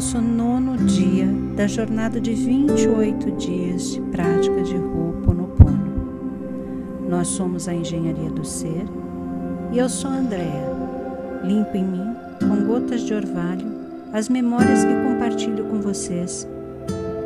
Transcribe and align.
nosso 0.00 0.18
nono 0.18 0.78
dia 0.78 1.26
da 1.54 1.66
jornada 1.66 2.18
de 2.18 2.32
28 2.32 3.32
dias 3.32 3.92
de 3.92 4.00
prática 4.00 4.62
de 4.62 4.74
Ho'oponopono. 4.74 5.92
Nós 7.06 7.28
somos 7.28 7.68
a 7.68 7.74
Engenharia 7.74 8.30
do 8.30 8.42
Ser 8.42 8.86
e 9.70 9.78
eu 9.78 9.90
sou 9.90 10.10
a 10.10 10.14
Andrea. 10.14 10.72
Limpo 11.44 11.76
em 11.76 11.84
mim, 11.84 12.16
com 12.38 12.64
gotas 12.64 13.02
de 13.02 13.12
orvalho, 13.12 13.66
as 14.10 14.30
memórias 14.30 14.82
que 14.82 14.94
compartilho 14.94 15.66
com 15.66 15.82
vocês 15.82 16.48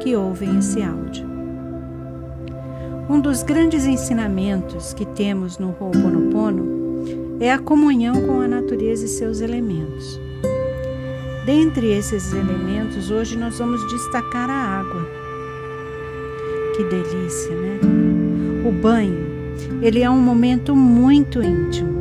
que 0.00 0.16
ouvem 0.16 0.58
esse 0.58 0.82
áudio. 0.82 1.28
Um 3.08 3.20
dos 3.20 3.44
grandes 3.44 3.86
ensinamentos 3.86 4.92
que 4.92 5.06
temos 5.06 5.58
no 5.58 5.68
Ho'oponopono 5.78 7.38
é 7.38 7.52
a 7.52 7.58
comunhão 7.60 8.20
com 8.26 8.40
a 8.40 8.48
natureza 8.48 9.04
e 9.04 9.08
seus 9.08 9.40
elementos. 9.40 10.18
Dentre 11.44 11.92
esses 11.92 12.32
elementos, 12.32 13.10
hoje 13.10 13.36
nós 13.36 13.58
vamos 13.58 13.86
destacar 13.88 14.48
a 14.48 14.80
água. 14.80 15.06
Que 16.74 16.84
delícia, 16.84 17.54
né? 17.54 17.80
O 18.66 18.72
banho, 18.72 19.26
ele 19.82 20.00
é 20.00 20.08
um 20.08 20.20
momento 20.20 20.74
muito 20.74 21.42
íntimo. 21.42 21.92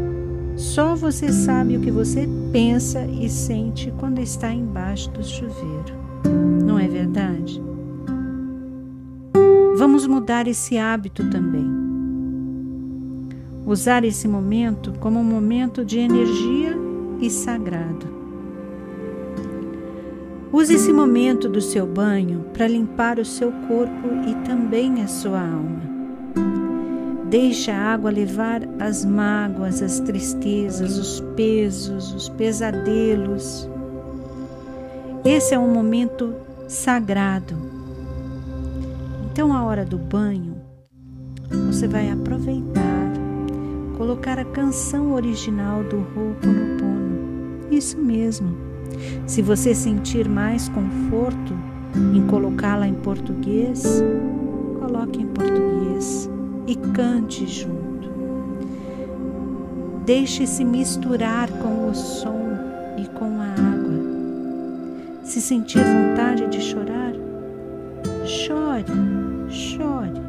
Só 0.55 0.95
você 0.95 1.29
sabe 1.33 1.75
o 1.75 1.81
que 1.81 1.91
você 1.91 2.27
pensa 2.53 3.05
e 3.05 3.27
sente 3.27 3.93
quando 3.99 4.19
está 4.19 4.49
embaixo 4.49 5.11
do 5.11 5.21
chuveiro. 5.21 5.93
Não 6.65 6.79
é 6.79 6.87
verdade? 6.87 7.61
Vamos 9.75 10.07
mudar 10.07 10.47
esse 10.47 10.77
hábito 10.77 11.29
também. 11.29 11.67
Usar 13.65 14.05
esse 14.05 14.25
momento 14.25 14.93
como 14.99 15.19
um 15.19 15.23
momento 15.23 15.83
de 15.83 15.99
energia 15.99 16.77
e 17.19 17.29
sagrado. 17.29 18.22
Use 20.53 20.75
esse 20.75 20.93
momento 20.93 21.49
do 21.49 21.59
seu 21.59 21.87
banho 21.87 22.45
para 22.53 22.67
limpar 22.67 23.17
o 23.17 23.25
seu 23.25 23.51
corpo 23.67 24.07
e 24.27 24.35
também 24.45 25.01
a 25.01 25.07
sua 25.07 25.39
alma. 25.39 25.81
Deixe 27.27 27.71
a 27.71 27.75
água 27.75 28.11
levar 28.11 28.61
as 28.79 29.03
mágoas, 29.03 29.81
as 29.81 29.99
tristezas, 30.01 30.99
os 30.99 31.21
pesos, 31.35 32.13
os 32.13 32.29
pesadelos. 32.29 33.67
Esse 35.25 35.55
é 35.55 35.59
um 35.59 35.73
momento 35.73 36.35
sagrado. 36.67 37.55
Então, 39.31 39.55
a 39.55 39.63
hora 39.63 39.83
do 39.83 39.97
banho, 39.97 40.61
você 41.65 41.87
vai 41.87 42.11
aproveitar, 42.11 43.11
colocar 43.97 44.37
a 44.37 44.45
canção 44.45 45.13
original 45.13 45.83
do 45.83 45.97
Ho'oponopono. 45.97 47.71
Isso 47.71 47.97
mesmo 47.97 48.72
se 49.25 49.41
você 49.41 49.73
sentir 49.73 50.27
mais 50.27 50.69
conforto 50.69 51.53
em 52.13 52.25
colocá-la 52.27 52.87
em 52.87 52.93
português, 52.93 54.03
coloque 54.79 55.21
em 55.21 55.27
português 55.27 56.29
e 56.67 56.75
cante 56.75 57.47
junto. 57.47 58.09
Deixe-se 60.05 60.63
misturar 60.65 61.49
com 61.49 61.89
o 61.89 61.95
som 61.95 62.57
e 62.97 63.07
com 63.17 63.39
a 63.39 63.47
água. 63.47 65.23
Se 65.23 65.41
sentir 65.41 65.79
vontade 65.79 66.47
de 66.47 66.59
chorar, 66.59 67.13
chore, 68.25 68.85
chore. 69.49 70.21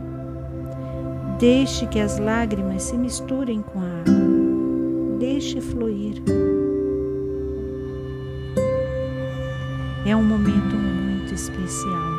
Deixe 1.39 1.87
que 1.87 1.99
as 1.99 2.19
lágrimas 2.19 2.85
se 2.85 2.97
misturem 2.97 3.63
com 3.63 3.81
a 3.81 3.85
água. 3.85 5.19
Deixe 5.19 5.61
fluir. 5.61 6.23
É 10.07 10.15
um 10.15 10.23
momento 10.23 10.77
muito 10.77 11.33
especial. 11.33 12.13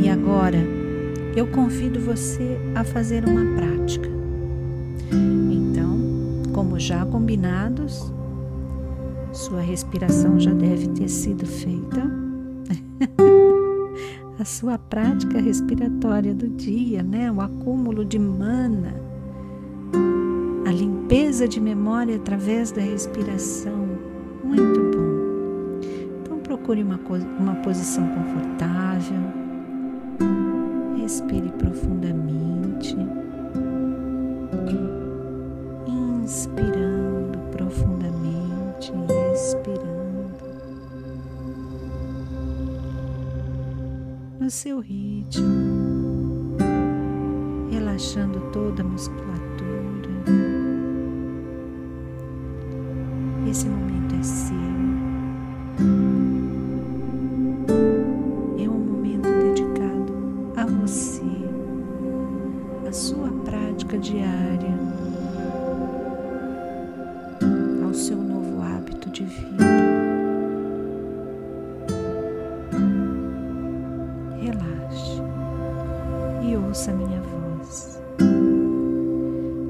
E 0.00 0.08
agora, 0.08 0.58
eu 1.34 1.46
convido 1.48 1.98
você 1.98 2.56
a 2.74 2.84
fazer 2.84 3.24
uma 3.24 3.56
prática. 3.56 4.08
Então, 5.50 5.98
como 6.52 6.78
já 6.78 7.04
combinados, 7.04 8.12
sua 9.32 9.60
respiração 9.60 10.38
já 10.38 10.52
deve 10.52 10.88
ter 10.88 11.08
sido 11.08 11.44
feita. 11.44 12.08
a 14.38 14.44
sua 14.44 14.78
prática 14.78 15.40
respiratória 15.40 16.32
do 16.32 16.48
dia, 16.48 17.02
né? 17.02 17.32
O 17.32 17.40
acúmulo 17.40 18.04
de 18.04 18.20
mana 18.20 19.13
a 20.66 20.70
limpeza 20.70 21.46
de 21.46 21.60
memória 21.60 22.16
através 22.16 22.72
da 22.72 22.80
respiração. 22.80 23.86
Muito 24.42 24.80
bom. 24.80 25.80
Então 26.22 26.38
procure 26.38 26.82
uma, 26.82 26.98
uma 27.38 27.54
posição 27.56 28.06
confortável. 28.08 29.20
Respire 30.96 31.50
profundamente. 31.58 32.96
Inspirando 36.22 37.38
profundamente 37.50 38.92
e 38.92 39.34
expirando. 39.34 39.94
No 44.40 44.50
seu 44.50 44.80
ritmo, 44.80 46.56
relaxando 47.70 48.40
toda 48.52 48.82
a 48.82 48.84
musculatura 48.84 49.53
Esse 53.54 53.68
momento 53.68 54.16
é 54.16 54.22
seu. 54.24 54.56
É 58.58 58.68
um 58.68 58.80
momento 58.80 59.28
dedicado 59.28 60.12
a 60.56 60.66
você, 60.66 61.22
a 62.84 62.90
sua 62.90 63.30
prática 63.44 63.96
diária, 63.96 64.76
ao 67.86 67.94
seu 67.94 68.16
novo 68.16 68.60
hábito 68.60 69.08
de 69.10 69.22
vida. 69.22 69.64
Relaxe 74.40 75.22
e 76.42 76.56
ouça 76.56 76.92
minha 76.92 77.20
voz. 77.20 78.02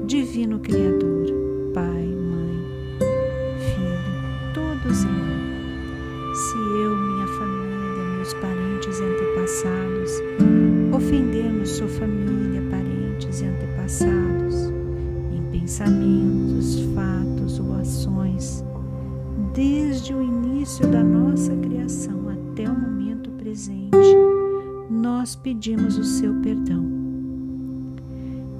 Divino 0.07 0.57
Criador, 0.57 1.27
Pai, 1.71 2.14
pensamentos, 15.75 16.79
fatos 16.95 17.59
ou 17.59 17.73
ações, 17.73 18.63
desde 19.53 20.13
o 20.13 20.21
início 20.21 20.87
da 20.87 21.03
nossa 21.03 21.53
criação 21.57 22.29
até 22.29 22.63
o 22.63 22.73
momento 22.73 23.29
presente, 23.31 24.15
nós 24.89 25.35
pedimos 25.35 25.97
o 25.97 26.03
seu 26.05 26.33
perdão. 26.35 26.85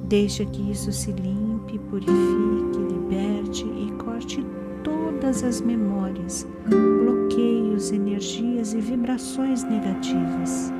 Deixa 0.09 0.43
que 0.43 0.69
isso 0.69 0.91
se 0.91 1.13
limpe, 1.13 1.79
purifique, 1.89 2.93
liberte 2.93 3.65
e 3.65 3.91
corte 4.03 4.45
todas 4.83 5.41
as 5.41 5.61
memórias, 5.61 6.45
bloqueios, 6.67 7.93
energias 7.93 8.73
e 8.73 8.81
vibrações 8.81 9.63
negativas. 9.63 10.73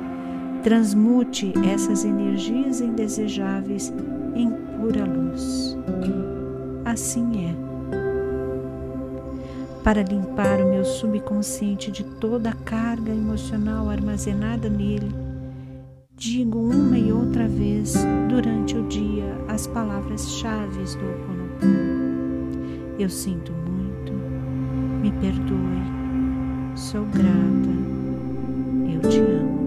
Transmute 0.62 1.54
essas 1.72 2.04
energias 2.04 2.82
indesejáveis 2.82 3.90
em 4.34 4.65
pura 4.86 5.04
luz. 5.04 5.76
Assim 6.84 7.48
é. 7.48 7.56
Para 9.82 10.02
limpar 10.02 10.60
o 10.60 10.70
meu 10.70 10.84
subconsciente 10.84 11.90
de 11.90 12.04
toda 12.04 12.50
a 12.50 12.54
carga 12.54 13.10
emocional 13.10 13.90
armazenada 13.90 14.68
nele, 14.68 15.12
digo 16.16 16.58
uma 16.58 16.96
e 16.96 17.12
outra 17.12 17.48
vez 17.48 17.94
durante 18.28 18.76
o 18.76 18.86
dia 18.86 19.24
as 19.48 19.66
palavras-chave 19.66 20.84
do 20.96 21.04
Ho'oponopono. 21.04 21.96
Eu 22.98 23.10
sinto 23.10 23.52
me 25.02 25.12
perdoe, 25.20 25.82
sou 26.74 27.04
grata, 27.06 27.70
eu 28.92 29.08
te 29.08 29.20
amo. 29.20 29.65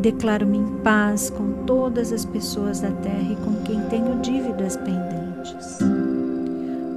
Declaro-me 0.00 0.56
em 0.56 0.66
paz 0.82 1.28
com 1.28 1.64
todas 1.66 2.10
as 2.10 2.24
pessoas 2.24 2.80
da 2.80 2.90
terra 2.90 3.32
e 3.32 3.36
com 3.36 3.54
quem 3.64 3.78
tenho 3.90 4.18
dívidas 4.20 4.78
pendentes. 4.78 5.78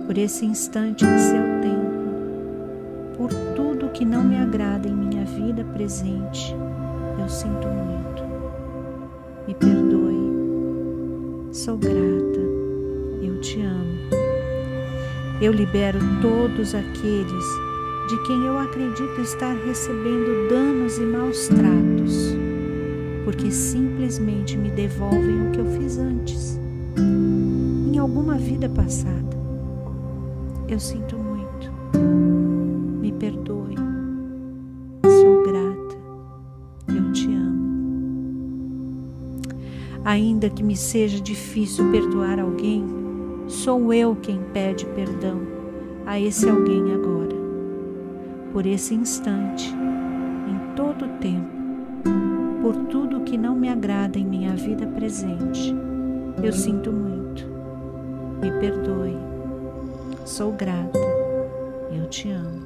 Por 0.08 0.18
esse 0.18 0.46
instante 0.46 1.04
em 1.04 1.18
seu 1.18 1.44
tempo, 1.62 3.18
por 3.18 3.30
tudo 3.56 3.90
que 3.90 4.06
não 4.06 4.24
me 4.24 4.38
agrada 4.38 4.88
em 4.88 4.96
minha 4.96 5.26
vida 5.26 5.66
presente, 5.74 6.56
eu 7.20 7.28
sinto 7.28 7.68
muito. 7.68 8.24
Me 9.48 9.54
perdoe, 9.54 10.32
sou 11.52 11.76
grata, 11.78 12.40
eu 13.22 13.42
te 13.42 13.60
amo. 13.62 14.00
Eu 15.42 15.52
libero 15.52 16.00
todos 16.22 16.74
aqueles 16.74 17.46
de 18.08 18.18
quem 18.24 18.46
eu 18.46 18.58
acredito 18.60 19.22
estar 19.22 19.54
recebendo 19.66 20.50
danos 20.50 20.98
e 20.98 21.02
maus 21.02 21.48
tratos, 21.48 21.93
porque 23.24 23.50
simplesmente 23.52 24.58
me 24.58 24.70
devolvem 24.70 25.48
o 25.48 25.52
que 25.52 25.60
eu 25.60 25.66
fiz 25.66 25.98
antes, 25.98 26.60
em 26.98 27.98
alguma 27.98 28.36
vida 28.36 28.68
passada. 28.70 29.38
Eu 30.68 30.80
sinto 30.80 31.18
muito. 31.18 31.72
Me 33.00 33.12
perdoe. 33.12 33.76
Sou 35.06 35.44
grata. 35.44 35.96
Eu 36.88 37.12
te 37.12 37.28
amo. 37.34 37.64
Ainda 40.04 40.50
que 40.50 40.64
me 40.64 40.76
seja 40.76 41.22
difícil 41.22 41.90
perdoar 41.92 42.40
alguém, 42.40 42.84
sou 43.48 43.94
eu 43.94 44.16
quem 44.16 44.40
pede 44.52 44.86
perdão 44.88 45.42
a 46.06 46.20
esse 46.20 46.50
alguém 46.50 46.94
agora. 46.94 47.36
Por 48.52 48.66
esse 48.66 48.94
instante, 48.94 49.74
em 49.74 50.76
todo 50.76 51.06
o 51.06 51.10
tempo, 51.20 51.63
por 52.64 52.78
tudo 52.86 53.20
que 53.26 53.38
não 53.38 53.58
me 53.58 53.68
agrada 53.68 54.18
em 54.18 54.24
minha 54.26 54.56
vida 54.56 54.88
presente, 54.88 55.76
eu 56.42 56.54
sinto 56.54 56.94
muito. 56.94 57.46
Me 58.42 58.50
perdoe. 58.52 59.18
Sou 60.24 60.54
grata. 60.54 60.98
Eu 61.92 62.08
te 62.08 62.32
amo. 62.32 62.64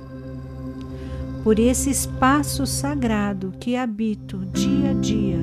Por 1.44 1.58
esse 1.58 1.90
espaço 1.90 2.68
sagrado 2.68 3.52
que 3.60 3.76
habito 3.76 4.46
dia 4.54 4.92
a 4.92 4.94
dia, 4.94 5.40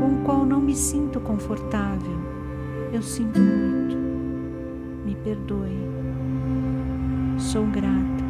com 0.00 0.16
o 0.16 0.24
qual 0.24 0.44
não 0.44 0.60
me 0.60 0.74
sinto 0.74 1.20
confortável, 1.20 2.18
eu 2.92 3.02
sinto 3.02 3.38
muito. 3.38 3.96
Me 5.04 5.14
perdoe. 5.14 5.78
Sou 7.38 7.64
grata. 7.66 8.24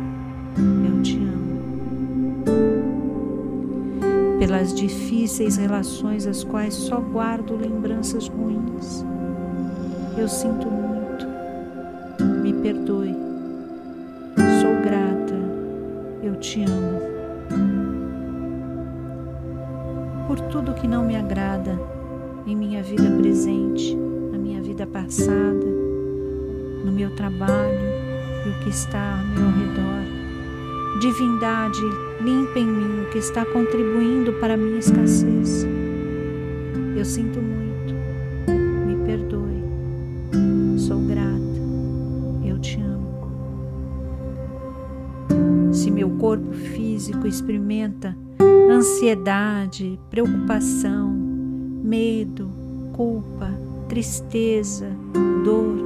Eu 0.86 1.02
te 1.02 1.16
amo. 1.16 2.75
Pelas 4.38 4.74
difíceis 4.74 5.56
relações 5.56 6.26
às 6.26 6.44
quais 6.44 6.74
só 6.74 7.00
guardo 7.00 7.56
lembranças 7.56 8.28
ruins, 8.28 9.04
eu 10.18 10.28
sinto 10.28 10.66
muito. 10.66 11.26
Me 12.42 12.52
perdoe. 12.52 13.14
Sou 14.60 14.82
grata. 14.82 15.34
Eu 16.22 16.36
te 16.36 16.62
amo. 16.64 17.00
Por 20.26 20.40
tudo 20.48 20.74
que 20.74 20.86
não 20.86 21.06
me 21.06 21.16
agrada 21.16 21.78
em 22.46 22.54
minha 22.54 22.82
vida 22.82 23.10
presente, 23.18 23.96
na 24.30 24.38
minha 24.38 24.60
vida 24.60 24.86
passada, 24.86 25.66
no 26.84 26.92
meu 26.92 27.14
trabalho 27.16 27.80
e 28.44 28.50
o 28.50 28.64
que 28.64 28.68
está 28.68 29.18
ao 29.18 29.26
meu 29.26 29.50
redor. 29.50 31.00
Divindade, 31.00 32.05
limpa 32.20 32.58
em 32.58 32.66
mim 32.66 33.02
o 33.02 33.10
que 33.10 33.18
está 33.18 33.44
contribuindo 33.44 34.32
para 34.34 34.54
a 34.54 34.56
minha 34.56 34.78
escassez. 34.78 35.66
Eu 36.96 37.04
sinto 37.04 37.40
muito. 37.40 37.94
Me 38.86 38.96
perdoe. 39.04 39.62
Sou 40.78 40.98
grata. 41.00 41.60
Eu 42.44 42.58
te 42.58 42.80
amo. 42.80 43.34
Se 45.72 45.90
meu 45.90 46.10
corpo 46.10 46.52
físico 46.52 47.26
experimenta 47.26 48.16
ansiedade, 48.70 49.98
preocupação, 50.10 51.10
medo, 51.10 52.50
culpa, 52.92 53.50
tristeza, 53.88 54.90
dor, 55.44 55.76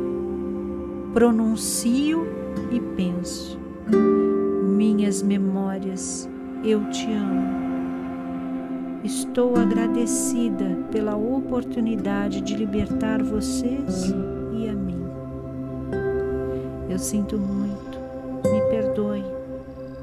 pronuncio 1.12 2.26
e 2.70 2.80
penso. 2.80 3.58
Minhas 4.80 5.22
memórias, 5.22 6.26
eu 6.64 6.88
te 6.88 7.04
amo. 7.12 7.50
Estou 9.04 9.54
agradecida 9.58 10.64
pela 10.90 11.14
oportunidade 11.18 12.40
de 12.40 12.56
libertar 12.56 13.22
vocês 13.22 14.06
e 14.54 14.68
a 14.70 14.72
mim. 14.72 15.04
Eu 16.88 16.98
sinto 16.98 17.36
muito, 17.36 17.98
me 18.50 18.58
perdoe, 18.70 19.22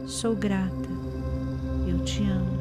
sou 0.06 0.36
grata, 0.36 0.90
eu 1.88 1.98
te 2.04 2.22
amo. 2.22 2.60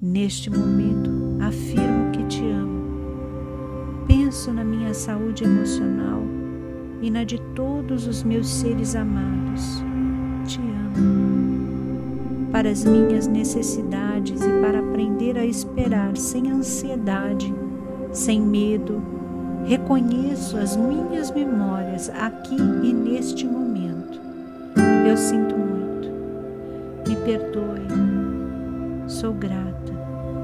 Neste 0.00 0.48
momento, 0.48 1.10
afirmo 1.40 2.12
que 2.12 2.24
te 2.26 2.48
amo. 2.48 4.04
Penso 4.06 4.52
na 4.52 4.62
minha 4.62 4.94
saúde 4.94 5.42
emocional 5.42 6.22
e 7.00 7.10
na 7.10 7.24
de 7.24 7.40
todos 7.52 8.06
os 8.06 8.22
meus 8.22 8.46
seres 8.46 8.94
amados. 8.94 9.82
Para 12.50 12.70
as 12.70 12.84
minhas 12.84 13.26
necessidades 13.26 14.40
e 14.40 14.60
para 14.60 14.78
aprender 14.80 15.38
a 15.38 15.44
esperar 15.44 16.16
sem 16.16 16.50
ansiedade, 16.50 17.52
sem 18.12 18.40
medo, 18.40 19.02
reconheço 19.64 20.56
as 20.56 20.76
minhas 20.76 21.30
memórias 21.30 22.10
aqui 22.10 22.56
e 22.56 22.92
neste 22.92 23.46
momento. 23.46 24.20
Eu 25.08 25.16
sinto 25.16 25.56
muito. 25.56 26.08
Me 27.08 27.16
perdoe. 27.16 27.86
Sou 29.06 29.32
grata. 29.32 29.91